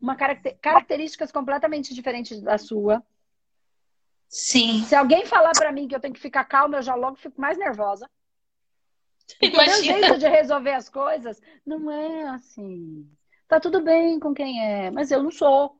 uma 0.00 0.16
caracter... 0.16 0.56
características 0.60 1.30
completamente 1.30 1.94
diferentes 1.94 2.40
da 2.40 2.56
sua 2.56 3.02
Sim. 4.30 4.84
Se 4.84 4.94
alguém 4.94 5.26
falar 5.26 5.50
para 5.50 5.72
mim 5.72 5.88
que 5.88 5.94
eu 5.94 5.98
tenho 5.98 6.14
que 6.14 6.20
ficar 6.20 6.44
calma, 6.44 6.78
eu 6.78 6.82
já 6.82 6.94
logo 6.94 7.16
fico 7.16 7.40
mais 7.40 7.58
nervosa. 7.58 8.08
Imagina. 9.42 9.76
O 9.76 9.82
jeito 9.82 10.18
de 10.18 10.28
resolver 10.28 10.72
as 10.72 10.88
coisas 10.88 11.42
não 11.66 11.90
é 11.90 12.28
assim. 12.28 13.10
Tá 13.48 13.58
tudo 13.58 13.82
bem 13.82 14.20
com 14.20 14.32
quem 14.32 14.64
é, 14.64 14.90
mas 14.92 15.10
eu 15.10 15.20
não 15.20 15.32
sou. 15.32 15.76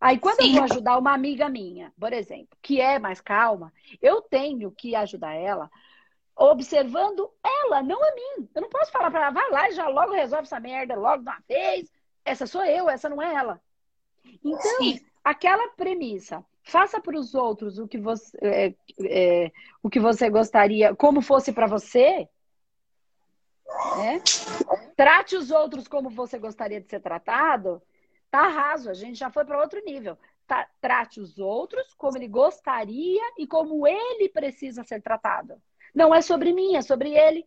Aí, 0.00 0.18
quando 0.18 0.40
Sim. 0.40 0.48
eu 0.48 0.54
vou 0.54 0.64
ajudar 0.64 0.96
uma 0.96 1.12
amiga 1.12 1.50
minha, 1.50 1.92
por 2.00 2.14
exemplo, 2.14 2.56
que 2.62 2.80
é 2.80 2.98
mais 2.98 3.20
calma, 3.20 3.70
eu 4.00 4.22
tenho 4.22 4.70
que 4.70 4.94
ajudar 4.94 5.34
ela 5.34 5.70
observando 6.34 7.30
ela, 7.42 7.82
não 7.82 8.02
a 8.02 8.14
mim. 8.14 8.48
Eu 8.54 8.62
não 8.62 8.68
posso 8.70 8.90
falar 8.90 9.10
para 9.10 9.26
ela, 9.26 9.30
vai 9.30 9.50
lá 9.50 9.68
e 9.68 9.72
já 9.72 9.86
logo 9.88 10.12
resolve 10.12 10.44
essa 10.44 10.60
merda, 10.60 10.94
logo 10.94 11.22
de 11.22 11.28
uma 11.28 11.42
vez. 11.46 11.90
Essa 12.24 12.46
sou 12.46 12.64
eu, 12.64 12.88
essa 12.88 13.08
não 13.08 13.22
é 13.22 13.34
ela. 13.34 13.60
Então, 14.42 14.78
Sim. 14.78 15.00
aquela 15.22 15.68
premissa 15.70 16.44
Faça 16.66 17.00
para 17.00 17.16
os 17.16 17.32
outros 17.32 17.78
o 17.78 17.86
que 17.86 17.96
você, 17.96 18.36
é, 18.42 18.74
é, 19.04 19.52
o 19.80 19.88
que 19.88 20.00
você 20.00 20.28
gostaria, 20.28 20.96
como 20.96 21.22
fosse 21.22 21.52
para 21.52 21.68
você. 21.68 22.28
Né? 23.98 24.20
Trate 24.96 25.36
os 25.36 25.52
outros 25.52 25.86
como 25.86 26.10
você 26.10 26.40
gostaria 26.40 26.80
de 26.80 26.88
ser 26.88 27.00
tratado. 27.00 27.80
Tá 28.28 28.48
raso, 28.48 28.90
a 28.90 28.94
gente 28.94 29.16
já 29.16 29.30
foi 29.30 29.44
para 29.44 29.60
outro 29.60 29.80
nível. 29.84 30.18
trate 30.80 31.20
os 31.20 31.38
outros 31.38 31.94
como 31.94 32.18
ele 32.18 32.26
gostaria 32.26 33.22
e 33.38 33.46
como 33.46 33.86
ele 33.86 34.28
precisa 34.28 34.82
ser 34.82 35.00
tratado. 35.00 35.62
Não 35.94 36.12
é 36.12 36.20
sobre 36.20 36.52
mim, 36.52 36.74
é 36.74 36.82
sobre 36.82 37.16
ele. 37.16 37.46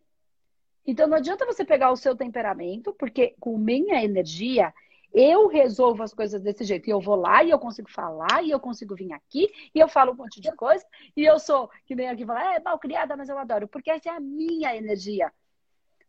Então 0.86 1.06
não 1.06 1.18
adianta 1.18 1.44
você 1.44 1.62
pegar 1.62 1.92
o 1.92 1.96
seu 1.96 2.16
temperamento, 2.16 2.94
porque 2.94 3.34
com 3.38 3.58
minha 3.58 4.02
energia 4.02 4.72
eu 5.12 5.48
resolvo 5.48 6.02
as 6.02 6.14
coisas 6.14 6.40
desse 6.40 6.64
jeito. 6.64 6.88
E 6.88 6.90
eu 6.90 7.00
vou 7.00 7.16
lá 7.16 7.42
e 7.42 7.50
eu 7.50 7.58
consigo 7.58 7.90
falar, 7.90 8.42
e 8.42 8.50
eu 8.50 8.60
consigo 8.60 8.94
vir 8.94 9.12
aqui, 9.12 9.48
e 9.74 9.78
eu 9.78 9.88
falo 9.88 10.12
um 10.12 10.16
monte 10.16 10.40
de 10.40 10.52
coisa, 10.52 10.84
e 11.16 11.24
eu 11.24 11.38
sou, 11.38 11.70
que 11.86 11.94
nem 11.94 12.08
aqui 12.08 12.24
fala, 12.24 12.54
é 12.54 12.60
mal 12.60 12.78
criada, 12.78 13.16
mas 13.16 13.28
eu 13.28 13.38
adoro, 13.38 13.68
porque 13.68 13.90
essa 13.90 14.08
é 14.08 14.12
a 14.12 14.20
minha 14.20 14.74
energia. 14.76 15.32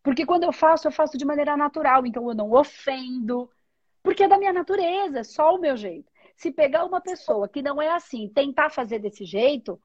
Porque 0.04 0.26
quando 0.26 0.44
eu 0.44 0.52
faço, 0.52 0.88
eu 0.88 0.92
faço 0.92 1.18
de 1.18 1.26
maneira 1.26 1.56
natural, 1.56 2.06
então 2.06 2.28
eu 2.28 2.36
não 2.36 2.52
ofendo, 2.54 3.50
porque 4.02 4.24
é 4.24 4.28
da 4.28 4.38
minha 4.38 4.54
natureza, 4.54 5.20
é 5.20 5.24
só 5.24 5.56
o 5.56 5.60
meu 5.60 5.78
jeito. 5.78 6.12
Se 6.36 6.52
pegar 6.52 6.86
uma 6.86 7.00
pessoa 7.02 7.48
que 7.48 7.62
não 7.62 7.82
é 7.82 7.92
assim, 7.92 8.28
tentar 8.28 8.72
fazer 8.72 9.00
desse 9.00 9.26
jeito, 9.26 9.80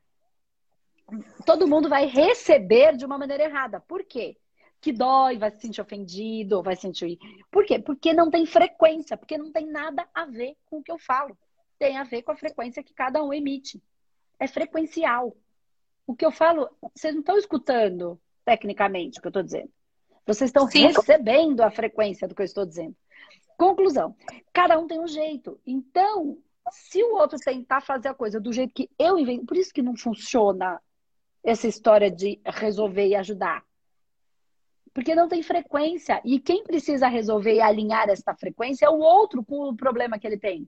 todo 1.45 1.69
mundo 1.69 1.89
vai 1.89 2.07
receber 2.07 2.97
de 2.97 3.05
uma 3.05 3.19
maneira 3.19 3.45
errada. 3.45 3.81
Por 3.81 4.05
quê? 4.05 4.37
Que 4.81 4.93
dói, 4.93 5.39
vai 5.39 5.51
se 5.51 5.61
sentir 5.61 5.81
ofendido, 5.81 6.63
vai 6.63 6.77
sentir. 6.77 7.19
Por 7.51 7.65
quê? 7.65 7.79
Porque 7.79 8.13
não 8.13 8.31
tem 8.31 8.47
frequência, 8.47 9.17
porque 9.17 9.39
não 9.39 9.51
tem 9.51 9.67
nada 9.67 10.09
a 10.15 10.25
ver 10.25 10.57
com 10.67 10.79
o 10.79 10.83
que 10.83 10.93
eu 10.93 10.99
falo. 10.99 11.37
Tem 11.79 11.99
a 11.99 12.05
ver 12.05 12.23
com 12.23 12.33
a 12.33 12.37
frequência 12.37 12.83
que 12.83 12.95
cada 12.95 13.23
um 13.23 13.33
emite. 13.33 13.83
É 14.39 14.47
frequencial. 14.47 15.37
O 16.07 16.15
que 16.15 16.25
eu 16.25 16.31
falo, 16.31 16.69
vocês 16.95 17.13
não 17.13 17.21
estão 17.21 17.37
escutando 17.37 18.21
tecnicamente 18.45 19.19
o 19.19 19.23
que 19.23 19.27
eu 19.27 19.31
estou 19.31 19.43
dizendo. 19.43 19.71
Vocês 20.27 20.49
estão 20.49 20.67
Sim. 20.69 20.87
recebendo 20.87 21.63
a 21.63 21.71
frequência 21.71 22.27
do 22.27 22.35
que 22.35 22.43
eu 22.43 22.47
estou 22.47 22.67
dizendo. 22.67 22.97
Conclusão: 23.57 24.15
cada 24.53 24.79
um 24.79 24.87
tem 24.87 25.01
um 25.01 25.07
jeito. 25.07 25.59
Então, 25.67 26.39
se 26.71 27.03
o 27.03 27.15
outro 27.15 27.39
tentar 27.39 27.81
fazer 27.81 28.09
a 28.09 28.15
coisa 28.15 28.41
do 28.41 28.53
jeito 28.53 28.75
que 28.75 28.91
eu 28.99 29.19
invento, 29.19 29.47
por 29.47 29.57
isso 29.57 29.73
que 29.73 29.83
não 29.83 29.97
funciona 29.97 30.81
essa 31.45 31.69
história 31.69 32.11
de 32.11 32.41
resolver 32.45 33.07
e 33.07 33.15
ajudar. 33.15 33.65
Porque 34.97 35.15
não 35.15 35.29
tem 35.29 35.43
frequência. 35.43 36.23
E 36.25 36.41
quem 36.41 36.65
precisa 36.65 37.07
resolver 37.07 37.53
e 37.53 37.61
alinhar 37.61 38.09
essa 38.09 38.35
frequência 38.35 38.87
é 38.87 38.89
o 38.89 38.99
outro 38.99 39.45
com 39.45 39.69
o 39.69 39.77
problema 39.77 40.19
que 40.19 40.27
ele 40.27 40.39
tem. 40.39 40.67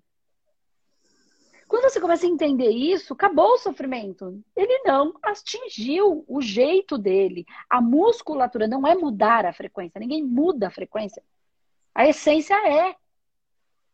Quando 1.67 1.85
você 1.85 1.99
começa 1.99 2.27
a 2.27 2.29
entender 2.29 2.69
isso, 2.69 3.15
acabou 3.15 3.55
o 3.55 3.59
sofrimento. 3.59 4.45
Ele 4.55 4.83
não 4.85 5.15
atingiu 5.23 6.27
o 6.29 6.43
jeito 6.43 6.99
dele. 6.99 7.47
A 7.71 7.81
musculatura 7.81 8.69
não 8.69 8.87
é 8.87 8.95
mudar 8.95 9.47
a 9.47 9.53
frequência. 9.55 9.99
Ninguém 9.99 10.23
muda 10.23 10.67
a 10.67 10.71
frequência. 10.71 11.25
A 11.95 12.07
essência 12.07 12.55
é. 12.71 12.97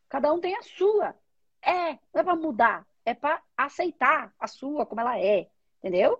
Cada 0.08 0.32
um 0.32 0.40
tem 0.40 0.56
a 0.56 0.62
sua. 0.62 1.14
É. 1.62 1.92
Não 2.12 2.22
é 2.22 2.24
para 2.24 2.34
mudar. 2.34 2.84
É 3.06 3.14
para 3.14 3.40
aceitar 3.56 4.34
a 4.36 4.48
sua 4.48 4.84
como 4.84 5.00
ela 5.00 5.16
é. 5.16 5.46
Entendeu? 5.78 6.18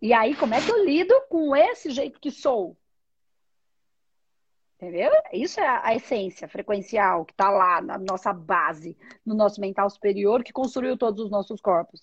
E 0.00 0.12
aí, 0.12 0.34
como 0.34 0.52
é 0.52 0.60
que 0.60 0.72
eu 0.72 0.84
lido 0.84 1.14
com 1.28 1.54
esse 1.54 1.92
jeito 1.92 2.18
que 2.18 2.32
sou? 2.32 2.76
Entendeu? 4.82 5.12
Isso 5.32 5.60
é 5.60 5.80
a 5.80 5.94
essência 5.94 6.48
frequencial 6.48 7.24
que 7.24 7.32
está 7.32 7.48
lá 7.48 7.80
na 7.80 7.96
nossa 7.98 8.32
base, 8.32 8.96
no 9.24 9.32
nosso 9.32 9.60
mental 9.60 9.88
superior, 9.88 10.42
que 10.42 10.52
construiu 10.52 10.96
todos 10.96 11.24
os 11.24 11.30
nossos 11.30 11.60
corpos 11.60 12.02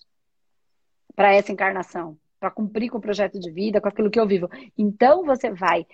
para 1.14 1.34
essa 1.34 1.52
encarnação 1.52 2.16
para 2.38 2.50
cumprir 2.50 2.88
com 2.88 2.96
o 2.96 3.00
projeto 3.02 3.38
de 3.38 3.50
vida, 3.50 3.82
com 3.82 3.88
aquilo 3.88 4.10
que 4.10 4.18
eu 4.18 4.26
vivo. 4.26 4.48
Então 4.78 5.26
você 5.26 5.50
vai 5.50 5.86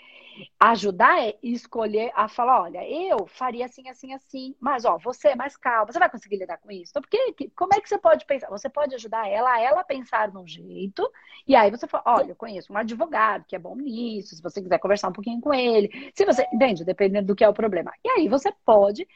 ajudar 0.59 1.19
e 1.43 1.52
escolher 1.52 2.11
a 2.14 2.28
falar, 2.28 2.62
olha, 2.62 2.88
eu 2.88 3.26
faria 3.26 3.66
assim, 3.66 3.88
assim, 3.88 4.12
assim, 4.12 4.55
mas 4.61 4.85
ó, 4.85 4.99
você 4.99 5.28
é 5.28 5.37
mais 5.37 5.57
calma, 5.57 5.93
você 5.93 5.99
vai 5.99 6.11
conseguir 6.11 6.37
lidar 6.37 6.59
com 6.59 6.71
isso? 6.71 6.90
Então, 6.90 7.02
porque 7.02 7.50
como 7.57 7.75
é 7.75 7.81
que 7.81 7.88
você 7.88 7.99
pode 7.99 8.25
pensar? 8.26 8.49
Você 8.49 8.69
pode 8.69 8.95
ajudar 8.95 9.28
ela 9.28 9.52
a 9.52 9.61
ela 9.61 9.85
pensar 9.85 10.33
num 10.33 10.47
jeito, 10.47 11.09
e 11.47 11.55
aí 11.55 11.71
você 11.71 11.87
fala, 11.87 12.05
olha, 12.07 12.31
eu 12.31 12.37
conheço 12.37 12.73
um 12.73 12.76
advogado 12.76 13.45
que 13.47 13.57
é 13.57 13.59
bom 13.59 13.76
nisso, 13.76 14.37
se 14.37 14.43
você 14.43 14.62
quiser 14.62 14.78
conversar 14.78 15.09
um 15.09 15.12
pouquinho 15.12 15.40
com 15.40 15.52
ele, 15.52 15.90
se 16.14 16.25
você, 16.25 16.47
entende, 16.52 16.85
dependendo 16.85 17.26
do 17.26 17.37
que 17.37 17.45
é 17.45 17.49
o 17.49 17.55
problema. 17.55 17.93
E 18.05 18.09
aí 18.11 18.28
você 18.28 18.52
pode 18.64 19.07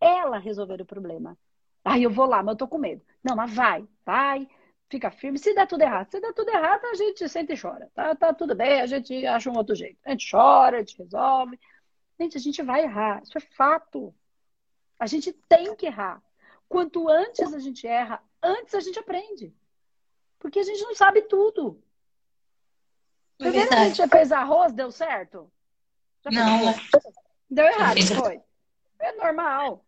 ela 0.00 0.38
resolver 0.38 0.80
o 0.80 0.86
problema. 0.86 1.36
Aí 1.84 2.02
eu 2.02 2.10
vou 2.10 2.26
lá, 2.26 2.42
mas 2.42 2.54
eu 2.54 2.58
tô 2.58 2.68
com 2.68 2.78
medo. 2.78 3.02
Não, 3.22 3.36
mas 3.36 3.54
vai, 3.54 3.86
vai, 4.04 4.48
fica 4.88 5.10
firme. 5.10 5.38
Se 5.38 5.54
der 5.54 5.66
tudo 5.66 5.82
errado, 5.82 6.10
se 6.10 6.20
der 6.20 6.32
tudo 6.32 6.50
errado, 6.50 6.84
a 6.86 6.94
gente 6.94 7.28
sente 7.28 7.52
e 7.52 7.60
chora. 7.60 7.90
Tá, 7.94 8.14
tá 8.14 8.34
tudo 8.34 8.54
bem, 8.54 8.80
a 8.80 8.86
gente 8.86 9.26
acha 9.26 9.50
um 9.50 9.56
outro 9.56 9.74
jeito. 9.74 9.98
A 10.04 10.10
gente 10.10 10.30
chora, 10.30 10.76
a 10.76 10.80
gente 10.80 10.98
resolve. 10.98 11.58
Gente, 12.18 12.36
a 12.36 12.40
gente 12.40 12.62
vai 12.62 12.82
errar. 12.82 13.22
Isso 13.22 13.36
é 13.36 13.40
fato. 13.40 14.14
A 14.98 15.06
gente 15.06 15.32
tem 15.48 15.74
que 15.76 15.86
errar. 15.86 16.22
Quanto 16.68 17.08
antes 17.08 17.52
a 17.52 17.58
gente 17.58 17.86
erra, 17.86 18.22
antes 18.42 18.74
a 18.74 18.80
gente 18.80 18.98
aprende. 18.98 19.54
Porque 20.38 20.58
a 20.58 20.64
gente 20.64 20.82
não 20.82 20.94
sabe 20.94 21.22
tudo. 21.22 21.82
É 23.38 23.44
Primeiro 23.44 23.74
a 23.74 23.84
gente 23.84 24.08
fez 24.08 24.32
arroz, 24.32 24.72
deu 24.72 24.90
certo? 24.90 25.50
Já 26.24 26.30
não. 26.30 26.74
Deu 27.48 27.66
errado, 27.66 28.00
foi. 28.02 28.40
É 28.98 29.12
normal. 29.12 29.85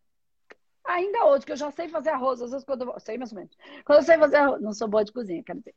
Ainda 0.89 1.25
hoje, 1.25 1.45
que 1.45 1.51
eu 1.51 1.57
já 1.57 1.69
sei 1.69 1.87
fazer 1.87 2.09
arroz, 2.09 2.41
às 2.41 2.49
vezes 2.49 2.65
quando 2.65 2.89
eu 2.89 2.99
sei 2.99 3.15
mais 3.15 3.31
ou 3.31 3.37
menos. 3.37 3.55
Quando 3.85 3.99
eu 3.99 4.03
sei 4.03 4.17
fazer 4.17 4.37
arroz, 4.37 4.59
não 4.59 4.73
sou 4.73 4.87
boa 4.87 5.05
de 5.05 5.11
cozinha, 5.11 5.43
quero 5.43 5.59
dizer. 5.59 5.75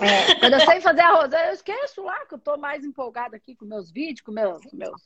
É, 0.00 0.34
quando 0.38 0.52
eu 0.52 0.60
sei 0.60 0.80
fazer 0.80 1.00
arroz, 1.00 1.32
eu 1.32 1.52
esqueço 1.52 2.04
lá 2.04 2.24
que 2.26 2.34
eu 2.34 2.38
tô 2.38 2.56
mais 2.56 2.84
empolgada 2.84 3.36
aqui 3.36 3.56
com 3.56 3.64
meus 3.64 3.90
vídeos, 3.90 4.20
com 4.20 4.30
meus, 4.30 4.62
meus. 4.72 5.02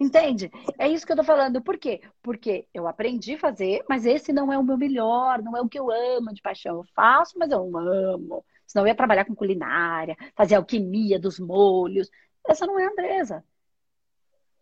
Entende? 0.00 0.50
É 0.78 0.88
isso 0.88 1.04
que 1.04 1.12
eu 1.12 1.16
tô 1.16 1.22
falando. 1.22 1.60
Por 1.60 1.76
quê? 1.76 2.00
Porque 2.22 2.66
eu 2.72 2.88
aprendi 2.88 3.34
a 3.34 3.38
fazer, 3.38 3.84
mas 3.86 4.06
esse 4.06 4.32
não 4.32 4.50
é 4.50 4.58
o 4.58 4.64
meu 4.64 4.78
melhor, 4.78 5.42
não 5.42 5.54
é 5.54 5.60
o 5.60 5.68
que 5.68 5.78
eu 5.78 5.90
amo 5.90 6.32
de 6.32 6.40
paixão. 6.40 6.76
Eu 6.76 6.84
faço, 6.94 7.38
mas 7.38 7.50
eu 7.50 7.66
não 7.66 7.78
amo. 7.78 8.44
Senão 8.66 8.84
eu 8.84 8.88
ia 8.88 8.94
trabalhar 8.94 9.26
com 9.26 9.34
culinária, 9.34 10.16
fazer 10.34 10.54
alquimia 10.54 11.18
dos 11.18 11.38
molhos. 11.38 12.10
Essa 12.46 12.66
não 12.66 12.78
é 12.78 12.86
a 12.86 12.90
Andresa. 12.90 13.44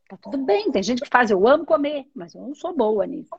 Tá 0.08 0.16
tudo 0.16 0.44
bem, 0.44 0.70
tem 0.70 0.82
gente 0.82 1.00
que 1.00 1.08
faz, 1.08 1.30
eu 1.30 1.46
amo 1.46 1.64
comer, 1.64 2.06
mas 2.14 2.34
eu 2.34 2.42
não 2.42 2.54
sou 2.54 2.74
boa 2.74 3.06
nisso. 3.06 3.30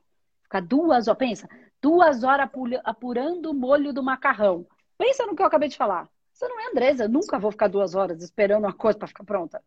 Ficar 0.56 0.62
duas 0.62 1.08
horas, 1.10 1.18
pensa, 1.18 1.50
duas 1.82 2.24
horas 2.24 2.50
apurando 2.86 3.52
o 3.52 3.54
molho 3.54 3.92
do 3.92 4.02
macarrão. 4.02 4.66
Pensa 4.98 5.26
no 5.26 5.36
que 5.36 5.42
eu 5.42 5.46
acabei 5.46 5.68
de 5.68 5.76
falar. 5.76 6.08
Você 6.32 6.48
não 6.48 6.60
é 6.62 6.70
Andresa, 6.70 7.04
eu 7.04 7.10
nunca 7.10 7.38
vou 7.38 7.52
ficar 7.52 7.68
duas 7.68 7.94
horas 7.94 8.24
esperando 8.24 8.64
uma 8.64 8.74
coisa 8.74 8.98
para 8.98 9.08
ficar 9.08 9.26
pronta. 9.26 9.62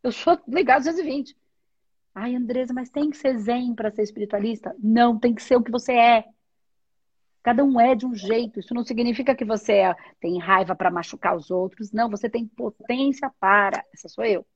Eu 0.00 0.12
sou 0.12 0.38
ligado 0.46 0.84
220. 0.84 1.36
Ai, 2.14 2.36
Andresa, 2.36 2.72
mas 2.72 2.88
tem 2.88 3.10
que 3.10 3.16
ser 3.16 3.36
zen 3.38 3.74
para 3.74 3.90
ser 3.90 4.02
espiritualista? 4.02 4.76
Não, 4.78 5.18
tem 5.18 5.34
que 5.34 5.42
ser 5.42 5.56
o 5.56 5.62
que 5.62 5.72
você 5.72 5.92
é. 5.92 6.24
Cada 7.42 7.64
um 7.64 7.80
é 7.80 7.96
de 7.96 8.06
um 8.06 8.14
jeito. 8.14 8.60
Isso 8.60 8.74
não 8.74 8.84
significa 8.84 9.34
que 9.34 9.44
você 9.44 9.72
é, 9.72 9.96
tem 10.20 10.38
raiva 10.38 10.76
para 10.76 10.90
machucar 10.90 11.36
os 11.36 11.50
outros. 11.50 11.90
Não, 11.90 12.08
você 12.08 12.30
tem 12.30 12.46
potência 12.46 13.28
para. 13.40 13.84
Essa 13.92 14.08
sou 14.08 14.24
eu. 14.24 14.46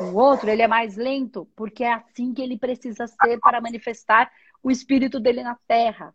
O 0.00 0.16
outro, 0.16 0.50
ele 0.50 0.62
é 0.62 0.68
mais 0.68 0.96
lento, 0.96 1.48
porque 1.56 1.82
é 1.82 1.94
assim 1.94 2.34
que 2.34 2.42
ele 2.42 2.58
precisa 2.58 3.06
ser 3.06 3.38
para 3.40 3.60
manifestar 3.60 4.30
o 4.62 4.70
espírito 4.70 5.18
dele 5.18 5.42
na 5.42 5.56
Terra. 5.66 6.14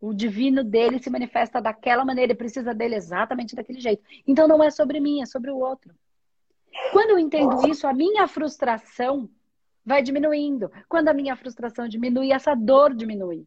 O 0.00 0.14
divino 0.14 0.62
dele 0.62 0.98
se 1.02 1.10
manifesta 1.10 1.60
daquela 1.60 2.04
maneira, 2.04 2.32
ele 2.32 2.38
precisa 2.38 2.74
dele 2.74 2.94
exatamente 2.94 3.54
daquele 3.54 3.80
jeito. 3.80 4.02
Então 4.26 4.46
não 4.48 4.62
é 4.62 4.70
sobre 4.70 5.00
mim, 5.00 5.20
é 5.20 5.26
sobre 5.26 5.50
o 5.50 5.58
outro. 5.58 5.94
Quando 6.92 7.10
eu 7.10 7.18
entendo 7.18 7.66
isso, 7.68 7.86
a 7.86 7.92
minha 7.92 8.26
frustração 8.28 9.28
vai 9.84 10.02
diminuindo. 10.02 10.70
Quando 10.88 11.08
a 11.08 11.14
minha 11.14 11.36
frustração 11.36 11.88
diminui, 11.88 12.32
essa 12.32 12.54
dor 12.54 12.94
diminui. 12.94 13.46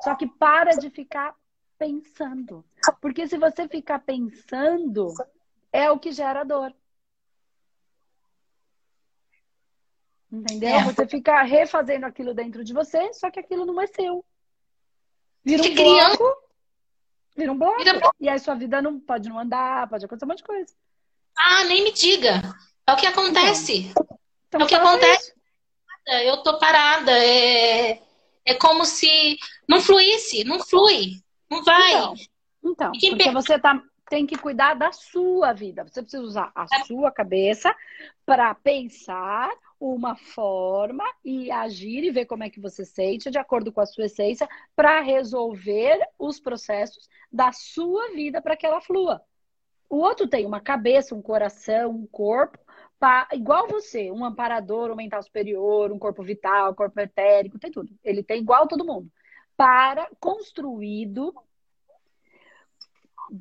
Só 0.00 0.14
que 0.14 0.26
para 0.26 0.72
de 0.72 0.90
ficar 0.90 1.34
pensando. 1.78 2.64
Porque 3.00 3.26
se 3.26 3.38
você 3.38 3.66
ficar 3.68 4.00
pensando, 4.00 5.14
é 5.72 5.90
o 5.90 5.98
que 5.98 6.12
gera 6.12 6.44
dor. 6.44 6.74
Entendeu? 10.30 10.70
É. 10.70 10.84
Você 10.84 11.06
fica 11.06 11.42
refazendo 11.42 12.06
aquilo 12.06 12.32
dentro 12.32 12.62
de 12.62 12.72
você, 12.72 13.12
só 13.12 13.30
que 13.30 13.40
aquilo 13.40 13.66
não 13.66 13.80
é 13.80 13.86
seu. 13.86 14.24
Vira 15.44 15.62
um 15.62 15.74
bloco. 15.74 16.36
Vira 17.36 17.52
um 17.52 17.58
bloco. 17.58 17.78
Vira... 17.82 18.00
E 18.20 18.28
aí 18.28 18.38
sua 18.38 18.54
vida 18.54 18.80
não 18.80 19.00
pode 19.00 19.28
não 19.28 19.38
andar, 19.38 19.88
pode 19.88 20.04
acontecer 20.04 20.24
um 20.24 20.28
monte 20.28 20.38
de 20.38 20.44
coisa. 20.44 20.72
Ah, 21.36 21.64
nem 21.64 21.82
me 21.82 21.92
diga. 21.92 22.42
É 22.86 22.92
o 22.92 22.96
que 22.96 23.06
acontece. 23.06 23.92
Então, 24.48 24.60
é 24.60 24.64
o 24.64 24.66
que 24.66 24.74
acontece. 24.74 25.30
Isso. 25.30 25.40
Eu 26.24 26.42
tô 26.42 26.58
parada. 26.58 27.12
É, 27.12 28.02
é 28.44 28.54
como 28.54 28.84
se 28.84 29.38
não 29.68 29.80
fluísse, 29.80 30.44
não 30.44 30.60
flui, 30.60 31.22
não 31.50 31.62
vai. 31.62 31.94
Então, 31.94 32.14
então 32.64 32.92
porque 32.92 33.30
você 33.30 33.58
tá, 33.58 33.80
tem 34.08 34.26
que 34.26 34.36
cuidar 34.36 34.74
da 34.74 34.92
sua 34.92 35.52
vida. 35.52 35.84
Você 35.84 36.02
precisa 36.02 36.22
usar 36.22 36.52
a 36.54 36.66
é. 36.72 36.84
sua 36.84 37.10
cabeça 37.10 37.74
para 38.26 38.54
pensar 38.54 39.50
uma 39.80 40.14
forma 40.16 41.04
e 41.24 41.50
agir 41.50 42.04
e 42.04 42.10
ver 42.12 42.26
como 42.26 42.44
é 42.44 42.50
que 42.50 42.60
você 42.60 42.84
sente 42.84 43.30
de 43.30 43.38
acordo 43.38 43.72
com 43.72 43.80
a 43.80 43.86
sua 43.86 44.04
essência 44.06 44.48
para 44.76 45.00
resolver 45.00 45.98
os 46.18 46.38
processos 46.38 47.08
da 47.32 47.52
sua 47.52 48.10
vida 48.12 48.42
para 48.42 48.56
que 48.56 48.66
ela 48.66 48.80
flua. 48.82 49.22
O 49.88 49.96
outro 49.98 50.28
tem 50.28 50.46
uma 50.46 50.60
cabeça, 50.60 51.14
um 51.14 51.22
coração, 51.22 51.90
um 51.92 52.06
corpo, 52.06 52.58
pra, 52.98 53.28
igual 53.32 53.66
você, 53.68 54.10
um 54.12 54.24
amparador, 54.24 54.90
um 54.92 54.96
mental 54.96 55.22
superior, 55.22 55.92
um 55.92 55.98
corpo 55.98 56.22
vital, 56.22 56.72
um 56.72 56.74
corpo 56.74 57.00
etérico, 57.00 57.58
tem 57.58 57.70
tudo. 57.72 57.92
Ele 58.04 58.22
tem 58.22 58.40
igual 58.40 58.68
todo 58.68 58.84
mundo. 58.86 59.10
para 59.56 60.08
construído 60.20 61.34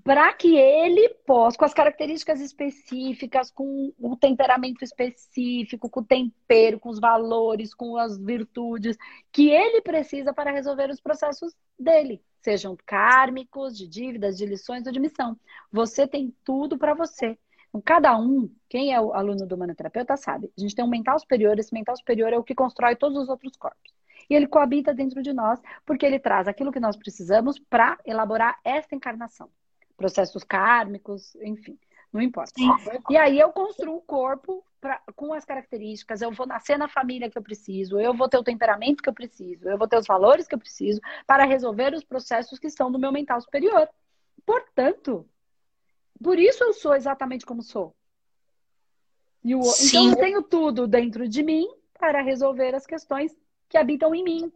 para 0.04 0.32
que 0.34 0.56
ele 0.56 1.10
possa, 1.26 1.58
com 1.58 1.66
as 1.66 1.74
características 1.74 2.40
específicas, 2.40 3.50
com 3.50 3.92
o 3.98 4.16
temperamento 4.16 4.84
específico, 4.84 5.90
com 5.90 6.02
o 6.02 6.06
tempero, 6.06 6.80
com 6.80 6.90
os 6.90 7.00
valores, 7.00 7.74
com 7.74 7.98
as 7.98 8.18
virtudes 8.18 8.98
que 9.32 9.50
ele 9.50 9.82
precisa 9.82 10.32
para 10.32 10.52
resolver 10.52 10.90
os 10.92 11.02
processos 11.02 11.56
dele, 11.78 12.22
sejam 12.42 12.78
kármicos, 12.86 13.76
de 13.76 13.88
dívidas, 13.88 14.38
de 14.38 14.46
lições 14.46 14.86
ou 14.86 14.92
de 14.92 15.00
missão. 15.00 15.36
Você 15.72 16.08
tem 16.08 16.36
tudo 16.44 16.78
para 16.78 16.94
você. 16.94 17.38
Então, 17.70 17.82
cada 17.84 18.18
um, 18.18 18.50
quem 18.68 18.94
é 18.94 19.02
o 19.02 19.14
aluno 19.14 19.48
do 19.48 19.58
manoterapeuta 19.58 20.18
sabe, 20.18 20.52
a 20.58 20.62
gente 20.62 20.76
tem 20.76 20.86
um 20.86 20.90
mental 20.90 21.18
superior, 21.20 21.58
esse 21.58 21.74
mental 21.74 21.96
superior 21.96 22.32
é 22.32 22.38
o 22.38 22.44
que 22.44 22.56
constrói 22.56 22.96
todos 22.96 23.18
os 23.18 23.30
outros 23.30 23.56
corpos. 23.58 23.92
E 24.30 24.36
ele 24.36 24.48
coabita 24.48 24.94
dentro 24.94 25.24
de 25.24 25.34
nós, 25.34 25.60
porque 25.86 26.06
ele 26.06 26.20
traz 26.20 26.48
aquilo 26.48 26.72
que 26.72 26.80
nós 26.80 26.96
precisamos 26.96 27.58
para 27.58 27.98
elaborar 28.06 28.60
esta 28.64 28.96
encarnação 28.96 29.50
processos 30.00 30.44
kármicos, 30.46 31.36
enfim, 31.36 31.78
não 32.12 32.22
importa. 32.22 32.54
Sim. 32.58 32.70
E 33.10 33.18
aí 33.18 33.38
eu 33.38 33.52
construo 33.52 33.98
o 33.98 34.02
corpo 34.02 34.66
pra, 34.80 35.02
com 35.14 35.34
as 35.34 35.44
características, 35.44 36.22
eu 36.22 36.32
vou 36.32 36.48
nascer 36.48 36.78
na 36.78 36.88
família 36.88 37.30
que 37.30 37.38
eu 37.38 37.44
preciso, 37.44 38.00
eu 38.00 38.14
vou 38.14 38.30
ter 38.30 38.38
o 38.38 38.44
temperamento 38.44 39.04
que 39.04 39.10
eu 39.10 39.14
preciso, 39.14 39.68
eu 39.68 39.78
vou 39.78 39.88
ter 39.88 39.98
os 39.98 40.08
valores 40.08 40.48
que 40.48 40.56
eu 40.56 40.60
preciso 40.60 41.02
para 41.28 41.44
resolver 41.44 41.94
os 41.94 42.04
processos 42.04 42.58
que 42.58 42.68
estão 42.68 42.90
no 42.90 42.98
meu 42.98 43.12
mental 43.12 43.42
superior. 43.42 43.88
Portanto, 44.46 45.28
por 46.24 46.40
isso 46.40 46.64
eu 46.64 46.74
sou 46.74 46.96
exatamente 46.96 47.46
como 47.46 47.62
sou. 47.62 47.94
E 49.44 49.54
o, 49.54 49.62
então 49.62 50.10
eu 50.10 50.16
tenho 50.16 50.42
tudo 50.42 50.88
dentro 50.88 51.28
de 51.28 51.44
mim 51.44 51.68
para 52.00 52.22
resolver 52.22 52.74
as 52.74 52.86
questões 52.86 53.36
que 53.68 53.78
habitam 53.78 54.16
em 54.16 54.24
mim. 54.24 54.52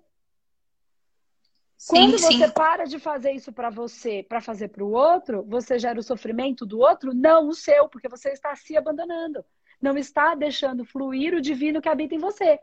Quando 1.87 2.17
sim, 2.17 2.39
você 2.39 2.51
para 2.51 2.85
de 2.85 2.97
fazer 2.97 3.31
isso 3.31 3.51
para 3.51 3.69
você, 3.69 4.23
para 4.23 4.39
fazer 4.39 4.69
para 4.69 4.83
o 4.83 4.91
outro, 4.91 5.43
você 5.43 5.77
gera 5.77 5.99
o 5.99 6.03
sofrimento 6.03 6.65
do 6.65 6.79
outro, 6.79 7.13
não 7.13 7.49
o 7.49 7.53
seu, 7.53 7.89
porque 7.89 8.07
você 8.07 8.29
está 8.29 8.55
se 8.55 8.77
abandonando. 8.77 9.43
Não 9.81 9.97
está 9.97 10.33
deixando 10.33 10.85
fluir 10.85 11.33
o 11.33 11.41
divino 11.41 11.81
que 11.81 11.89
habita 11.89 12.15
em 12.15 12.19
você. 12.19 12.59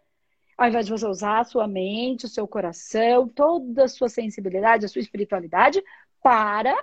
Ao 0.57 0.69
invés 0.69 0.87
de 0.87 0.93
você 0.93 1.07
usar 1.07 1.41
a 1.41 1.45
sua 1.45 1.67
mente, 1.69 2.25
o 2.25 2.29
seu 2.29 2.47
coração, 2.49 3.29
toda 3.29 3.85
a 3.85 3.89
sua 3.89 4.09
sensibilidade, 4.09 4.85
a 4.85 4.89
sua 4.89 5.01
espiritualidade, 5.01 5.83
para 6.23 6.75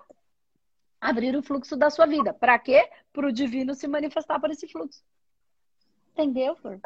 abrir 0.99 1.35
o 1.35 1.43
fluxo 1.43 1.75
da 1.75 1.89
sua 1.89 2.05
vida. 2.05 2.33
Para 2.33 2.57
quê? 2.59 2.89
Para 3.13 3.27
o 3.27 3.31
divino 3.31 3.73
se 3.73 3.87
manifestar 3.87 4.39
por 4.39 4.51
esse 4.51 4.67
fluxo. 4.67 5.03
Entendeu, 6.13 6.55
Flor? 6.55 6.79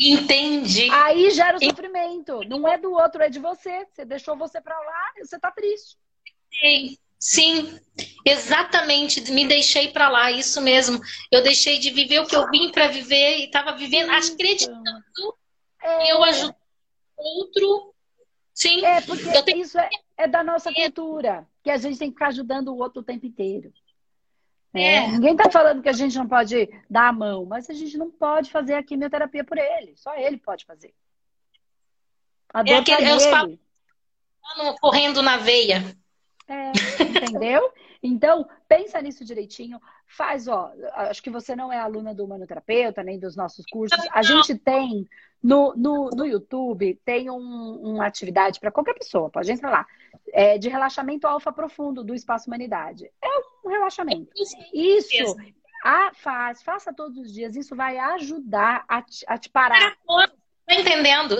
Entendi. 0.00 0.90
Aí 0.90 1.30
gera 1.30 1.58
o 1.58 1.62
sofrimento. 1.62 2.40
Não 2.48 2.66
é 2.66 2.78
do 2.78 2.90
outro, 2.92 3.22
é 3.22 3.28
de 3.28 3.38
você. 3.38 3.86
Você 3.92 4.04
deixou 4.04 4.34
você 4.34 4.60
para 4.60 4.78
lá 4.78 5.12
você 5.18 5.38
tá 5.38 5.50
triste. 5.50 5.98
Sim, 6.58 6.98
sim, 7.18 7.78
exatamente. 8.24 9.30
Me 9.30 9.46
deixei 9.46 9.88
para 9.88 10.08
lá, 10.08 10.32
isso 10.32 10.60
mesmo. 10.60 11.00
Eu 11.30 11.42
deixei 11.42 11.78
de 11.78 11.90
viver 11.90 12.20
o 12.20 12.26
que 12.26 12.34
eu 12.34 12.50
vim 12.50 12.72
para 12.72 12.88
viver 12.88 13.38
e 13.38 13.44
estava 13.44 13.76
vivendo, 13.76 14.10
acreditando 14.10 14.82
é... 15.82 16.12
eu 16.12 16.24
ajudo 16.24 16.54
outro. 17.16 17.94
Sim. 18.54 18.84
É, 18.84 19.00
porque 19.02 19.42
tenho... 19.42 19.62
isso 19.62 19.78
é, 19.78 19.88
é 20.16 20.26
da 20.26 20.42
nossa 20.42 20.72
cultura, 20.72 21.46
que 21.62 21.70
a 21.70 21.76
gente 21.76 21.98
tem 21.98 22.08
que 22.08 22.14
ficar 22.14 22.28
ajudando 22.28 22.68
o 22.68 22.78
outro 22.78 23.00
o 23.00 23.04
tempo 23.04 23.26
inteiro. 23.26 23.72
É. 24.72 24.96
é. 24.96 25.08
Ninguém 25.08 25.32
está 25.32 25.50
falando 25.50 25.82
que 25.82 25.88
a 25.88 25.92
gente 25.92 26.16
não 26.16 26.28
pode 26.28 26.68
dar 26.88 27.08
a 27.08 27.12
mão, 27.12 27.44
mas 27.44 27.68
a 27.68 27.74
gente 27.74 27.96
não 27.98 28.10
pode 28.10 28.50
fazer 28.50 28.74
a 28.74 28.82
quimioterapia 28.82 29.44
por 29.44 29.58
ele. 29.58 29.96
Só 29.96 30.14
ele 30.16 30.38
pode 30.38 30.64
fazer. 30.64 30.94
A 32.52 32.62
dor 32.62 32.72
é 32.72 32.78
aquele, 32.78 33.04
é 33.04 33.14
os 33.14 34.80
correndo 34.80 35.22
na 35.22 35.36
veia. 35.36 35.82
É, 36.48 36.72
entendeu? 37.02 37.72
Então, 38.02 38.48
pensa 38.66 39.00
nisso 39.00 39.24
direitinho. 39.24 39.80
Faz, 40.06 40.48
ó, 40.48 40.72
acho 40.94 41.22
que 41.22 41.30
você 41.30 41.54
não 41.54 41.72
é 41.72 41.78
aluna 41.78 42.12
do 42.12 42.26
Manoterapeuta, 42.26 43.02
nem 43.04 43.18
dos 43.18 43.36
nossos 43.36 43.64
cursos. 43.66 43.98
A 44.10 44.22
gente 44.22 44.56
tem 44.58 45.08
no, 45.42 45.74
no, 45.76 46.10
no 46.10 46.26
YouTube, 46.26 47.00
tem 47.04 47.30
um, 47.30 47.94
uma 47.94 48.06
atividade 48.06 48.58
para 48.58 48.72
qualquer 48.72 48.94
pessoa, 48.94 49.30
pode 49.30 49.50
entrar 49.50 49.70
lá, 49.70 49.86
é, 50.32 50.58
de 50.58 50.68
relaxamento 50.68 51.26
alfa 51.26 51.52
profundo 51.52 52.02
do 52.02 52.14
Espaço 52.14 52.48
Humanidade. 52.48 53.10
É 53.22 53.28
um 53.64 53.68
relaxamento. 53.68 54.30
Isso, 54.72 55.36
a, 55.84 56.12
faz, 56.14 56.62
faça 56.62 56.92
todos 56.92 57.16
os 57.18 57.32
dias, 57.32 57.56
isso 57.56 57.74
vai 57.74 57.98
ajudar 57.98 58.84
a 58.88 59.02
te, 59.02 59.24
a 59.26 59.38
te 59.38 59.48
parar. 59.48 59.96
Tá 60.66 60.74
entendendo. 60.74 61.36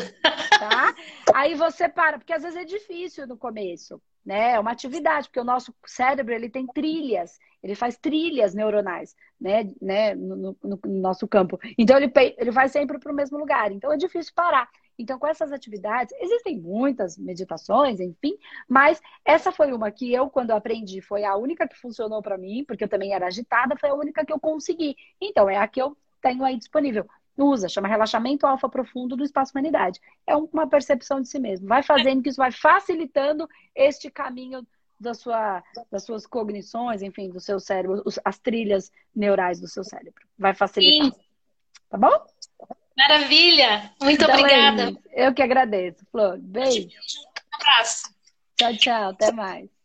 Tá? 0.59 0.95
Aí 1.35 1.55
você 1.55 1.89
para, 1.89 2.19
porque 2.19 2.33
às 2.33 2.43
vezes 2.43 2.59
é 2.59 2.65
difícil 2.65 3.27
no 3.27 3.37
começo 3.37 4.01
né? 4.25 4.53
É 4.53 4.61
uma 4.61 4.71
atividade, 4.71 5.29
porque 5.29 5.41
o 5.41 5.45
nosso 5.45 5.75
cérebro 5.87 6.35
ele 6.35 6.49
tem 6.49 6.67
trilhas, 6.67 7.39
ele 7.63 7.75
faz 7.75 7.97
trilhas 7.97 8.55
neuronais, 8.55 9.15
né? 9.41 9.71
né? 9.81 10.15
No, 10.15 10.37
no, 10.37 10.57
no 10.63 10.81
nosso 11.01 11.27
campo. 11.27 11.59
Então 11.79 11.97
ele, 11.97 12.13
ele 12.37 12.51
vai 12.51 12.69
sempre 12.69 12.99
para 12.99 13.13
o 13.13 13.15
mesmo 13.15 13.39
lugar. 13.39 13.73
Então 13.73 13.93
é 13.93 13.97
difícil 13.97 14.33
parar. 14.35 14.69
Então, 15.01 15.19
com 15.19 15.27
essas 15.27 15.53
atividades, 15.53 16.15
existem 16.21 16.59
muitas 16.59 17.17
meditações, 17.17 18.01
enfim, 18.01 18.37
mas 18.69 19.01
essa 19.25 19.51
foi 19.51 19.73
uma 19.73 19.91
que 19.91 20.13
eu, 20.13 20.29
quando 20.29 20.51
aprendi, 20.51 21.01
foi 21.01 21.25
a 21.25 21.37
única 21.37 21.67
que 21.67 21.77
funcionou 21.77 22.23
para 22.23 22.37
mim, 22.37 22.65
porque 22.65 22.85
eu 22.85 22.89
também 22.89 23.15
era 23.15 23.27
agitada, 23.27 23.77
foi 23.77 23.89
a 23.89 23.95
única 23.95 24.25
que 24.25 24.33
eu 24.33 24.39
consegui. 24.39 24.97
Então, 25.21 25.49
é 25.49 25.57
a 25.57 25.67
que 25.67 25.81
eu 25.81 25.97
tenho 26.21 26.45
aí 26.45 26.57
disponível 26.57 27.07
usa, 27.39 27.69
chama 27.69 27.89
relaxamento 27.89 28.47
alfa 28.47 28.69
profundo 28.69 29.17
do 29.17 29.25
espaço 29.25 29.53
humanidade. 29.55 29.99
É 30.27 30.37
uma 30.37 30.67
percepção 30.67 31.23
de 31.23 31.29
si 31.29 31.39
mesmo. 31.39 31.67
Vai 31.67 31.83
fazendo 31.83 32.23
que 32.23 32.29
isso 32.29 32.37
vai 32.37 32.53
facilitando 32.53 33.49
este 33.75 34.11
caminho 34.11 34.67
da 34.99 35.15
sua, 35.15 35.63
das 35.91 36.05
suas 36.05 36.27
cognições, 36.27 37.01
enfim, 37.01 37.31
do 37.31 37.41
seu 37.41 37.59
cérebro, 37.59 38.03
as 38.23 38.39
trilhas 38.39 38.93
neurais 39.17 39.59
do 39.59 39.67
seu 39.67 39.83
cérebro. 39.83 40.23
Vai 40.39 40.53
facilitar. 40.55 41.13
Sim. 41.13 41.21
Tá 41.89 41.97
bom? 41.97 42.27
Maravilha! 43.01 43.93
Muito 44.03 44.25
então, 44.25 44.35
obrigada. 44.35 44.93
É 45.11 45.27
eu 45.27 45.35
que 45.35 45.43
agradeço, 45.43 46.05
Flor. 46.11 46.39
Beijo. 46.39 46.89
Um 46.89 47.57
abraço. 47.57 48.03
Tchau, 48.57 48.77
tchau. 48.77 49.11
Até 49.11 49.33
mais. 49.33 49.80